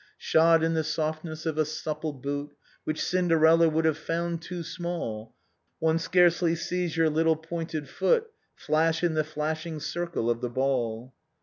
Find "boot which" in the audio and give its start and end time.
2.11-3.03